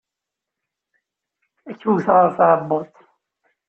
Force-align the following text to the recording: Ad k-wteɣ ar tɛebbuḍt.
Ad 1.69 1.75
k-wteɣ 1.79 2.17
ar 2.23 2.29
tɛebbuḍt. 2.37 2.95